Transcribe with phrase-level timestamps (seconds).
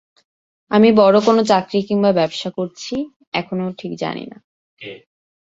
[0.71, 2.95] আমি বড় কোনো চাকরি কিংবা ব্যবসা করছি,
[3.33, 4.37] এখনো ঠিক জানি না।